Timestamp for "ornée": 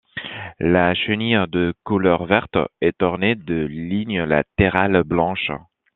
3.03-3.35